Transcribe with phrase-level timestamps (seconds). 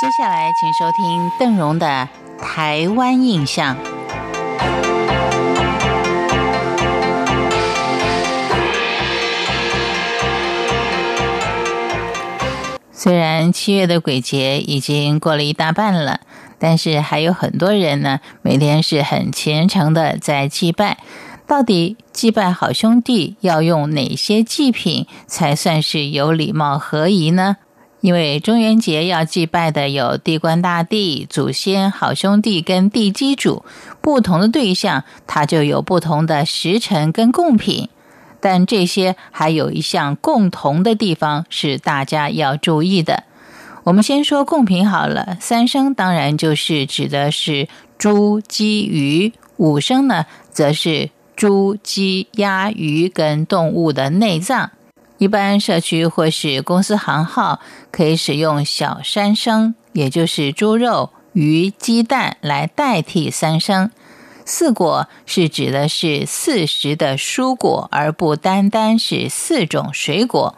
[0.00, 2.08] 接下来，请收听邓荣的
[2.40, 3.74] 《台湾印象》。
[12.92, 16.20] 虽然七月的鬼节已经过了一大半了，
[16.60, 20.98] 但是还有很多人呢，每天是很虔诚的在祭拜。
[21.48, 27.56] 到底祭拜好兄弟要用哪些祭品才算是有礼貌合宜呢？
[28.00, 33.64] 因为中元节要祭拜的有地官大帝、祖先、好兄弟跟地基主，
[34.00, 37.88] 不同的对象，它就有不同的时辰跟贡品。
[38.40, 43.24] 但这些还有一项共同的地方是大家要注意的。
[43.82, 47.66] 我们先说贡品好了，三生当然就是指的是
[47.98, 54.70] 猪、鸡、鱼；五生呢，则是猪、鸡、鸭、鱼跟动物的内脏。
[55.18, 63.90] 一般社区或是公司行号可以使用小三生，也就是猪肉、鱼、鸡蛋来代替三生。
[64.44, 70.54] 四果是指的是四时的蔬果，而不单单是四种水果。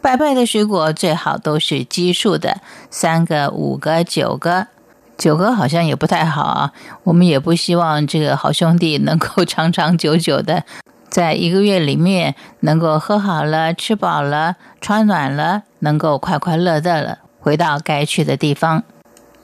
[0.00, 4.68] 拜拜的水果最好都是奇数的，三个、五个、九个。
[5.18, 6.72] 九个好像也不太好啊。
[7.02, 10.64] 我们也不希望这个好兄弟能够长长久久的，
[11.16, 18.82] 在一个月里面能够喝好了、吃饱了、穿暖了，能够快快乐乐了回到该去的地方。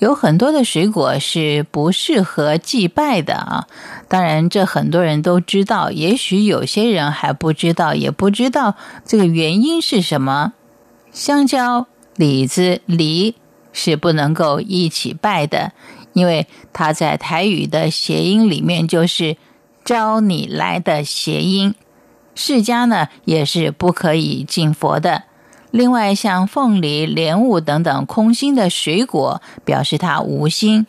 [0.00, 3.68] 有很多的水果是不适合祭拜的啊！
[4.08, 8.74] 当然，这很多人都知道，也许有些人还不知道，也不知道
[9.06, 10.54] 这个原因是什么。
[11.12, 13.36] 香蕉、李子、梨
[13.72, 15.70] 是不能够一起拜的，
[16.14, 19.36] 因为它在台语的谐音里面就是
[19.84, 21.74] “招你来的”谐音。
[22.34, 25.24] 释迦呢，也是不可以敬佛的。
[25.70, 30.86] 另外，像凤梨、莲雾等等空心的水果，表示它无心。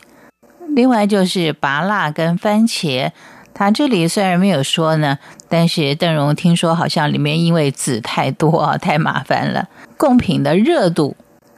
[0.73, 3.11] 另外就是拔辣跟番茄，
[3.53, 5.19] 它这里虽然没有说呢，
[5.49, 9.67] 但是邓荣听说好像里面因为籽太多啊，太麻烦了。
[9.97, 11.15] 贡品的热度，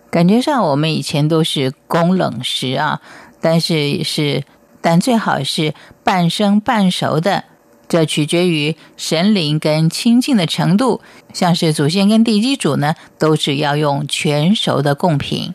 [0.10, 3.00] 感觉上我们以前都是供冷食啊，
[3.40, 4.44] 但是是，
[4.84, 5.74] 但最好是
[6.04, 7.46] 半生半熟的。
[7.88, 11.02] 这取决于神灵跟亲近的程度，
[11.32, 15.54] 像是祖先跟地基主呢，都是要用全熟的贡品。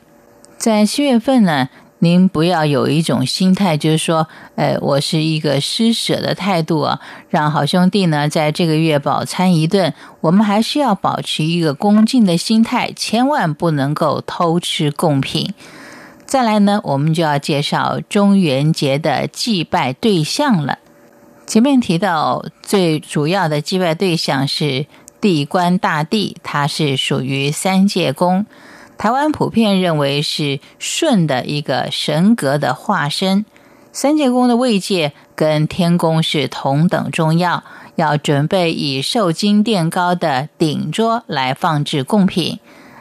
[0.57, 1.69] 在七月份呢，
[1.99, 9.93] 您不要有一种心态，就是说，呃，我是一个施舍的态度啊，让好兄弟呢在这个月饱餐一顿。
[10.21, 15.53] 我们还是要保持一个恭敬的心态，千万不能够偷吃贡品。
[16.29, 20.79] 再来呢，我们就要介绍中元节的祭拜对象了。
[21.47, 24.85] 前面提到，最主要的祭拜对象是
[25.23, 28.45] 地官大帝，他是属于三界宫。
[28.99, 33.47] 台湾普遍认为是舜的一个神格的化身。
[33.91, 37.65] 三界宫的位界跟天宫是同等重要，
[37.97, 42.59] 要准备以受金垫高的顶桌来放置贡品，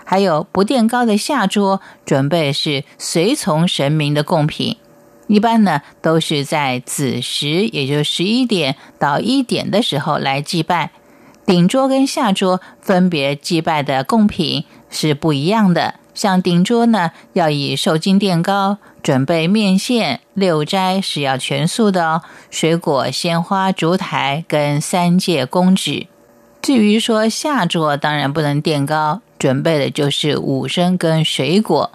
[0.09, 4.78] 还有不垫高的下桌，准备是随从神明的贡品。
[5.28, 10.91] 一般呢，都是在子时，也就十一点到一点的时候来祭拜。
[11.45, 15.95] 顶桌跟下桌分别祭拜的贡品是不一样的。
[16.13, 26.07] 像顶桌呢，要以受金垫高，准备面线、六斋是要全素的哦，水果、鲜花、烛台跟三界公纸。
[26.62, 31.92] 至于说下桌，当然不能垫高，准备的就是五生跟水果。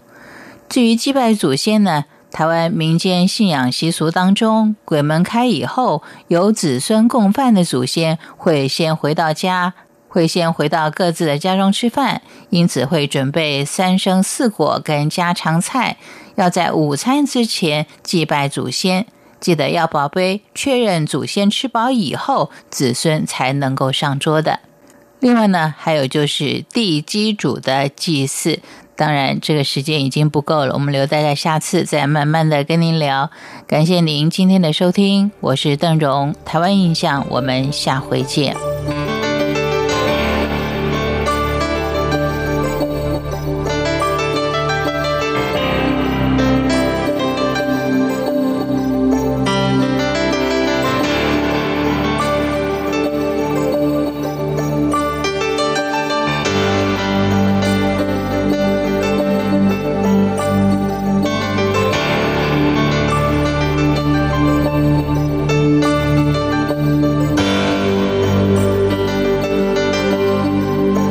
[0.68, 2.04] 至于祭拜祖先呢？
[2.30, 9.74] 台湾民间信仰习俗当中，鬼门开以后，有子孙共饭的祖先会先回到家，
[10.08, 15.98] 会先回到各自的家中吃饭，因此会准备三生四果跟家常菜，
[16.36, 19.06] 要在午餐之前祭拜祖先。
[19.38, 24.60] 记得要宝贝确认祖先吃饱以后，子孙才能够上桌的。
[25.22, 28.58] 另外呢，还有就是地基主的祭祀。
[28.96, 33.30] 当然，这个时间已经不够了，我们留待在下次再慢慢的跟您聊。
[33.68, 38.71] 感谢您今天的收听，我是邓荣，台湾印象，我们下回见。